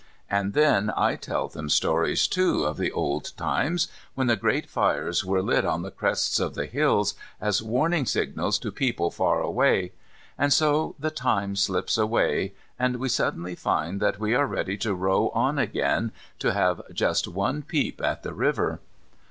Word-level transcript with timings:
And 0.31 0.53
then 0.55 0.91
I 0.97 1.15
tell 1.15 1.47
them 1.47 1.69
stories, 1.69 2.27
too, 2.27 2.63
of 2.65 2.77
the 2.77 2.91
old 2.91 3.37
times, 3.37 3.87
when 4.15 4.25
the 4.25 4.35
great 4.35 4.67
fires 4.67 5.23
were 5.23 5.43
lit 5.43 5.63
on 5.63 5.83
the 5.83 5.91
crests 5.91 6.39
of 6.39 6.55
the 6.55 6.65
hills, 6.65 7.13
as 7.39 7.61
warning 7.61 8.07
signals 8.07 8.57
to 8.57 8.71
people 8.71 9.11
far 9.11 9.41
away. 9.41 9.91
And 10.39 10.51
so 10.51 10.95
the 10.97 11.11
time 11.11 11.55
slips 11.55 11.99
away, 11.99 12.55
and 12.79 12.95
we 12.95 13.09
suddenly 13.09 13.53
find 13.53 14.01
that 14.01 14.17
we 14.19 14.33
are 14.33 14.47
ready 14.47 14.75
to 14.77 14.95
row 14.95 15.29
on 15.35 15.59
again 15.59 16.13
to 16.39 16.51
have 16.51 16.81
just 16.91 17.27
one 17.27 17.61
peep 17.61 18.01
at 18.03 18.23
the 18.23 18.33
river. 18.33 18.79